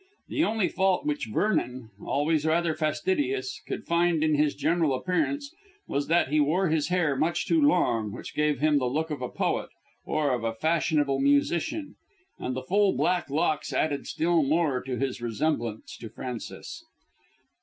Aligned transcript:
The 0.29 0.43
only 0.43 0.67
fault 0.67 1.05
which 1.05 1.27
Vernon 1.31 1.91
always 2.03 2.43
rather 2.43 2.73
fastidious 2.73 3.61
could 3.67 3.85
find 3.85 4.23
in 4.23 4.33
his 4.33 4.55
general 4.55 4.95
appearance 4.95 5.53
was 5.87 6.07
that 6.07 6.29
he 6.29 6.39
wore 6.39 6.69
his 6.69 6.87
hair 6.87 7.15
much 7.15 7.45
too 7.45 7.61
long, 7.61 8.11
which 8.11 8.33
gave 8.33 8.57
him 8.61 8.79
the 8.79 8.87
look 8.89 9.11
of 9.11 9.21
a 9.21 9.29
poet 9.29 9.69
or 10.03 10.31
of 10.33 10.43
a 10.43 10.55
fashionable 10.55 11.19
musician. 11.19 11.97
And 12.39 12.55
the 12.55 12.63
full 12.63 12.97
black 12.97 13.29
locks 13.29 13.71
added 13.71 14.07
still 14.07 14.41
more 14.41 14.81
to 14.81 14.97
his 14.97 15.21
resemblance 15.21 15.95
to 15.97 16.09
Frances. 16.09 16.83